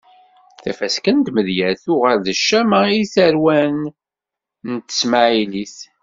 Tafaska 0.63 1.11
n 1.17 1.19
tmedyezt 1.27 1.83
tuɣal 1.85 2.19
d 2.25 2.27
ccama 2.39 2.81
i 2.99 3.01
tarwan 3.13 3.77
n 4.71 4.73
tesmaɛlit. 4.87 5.77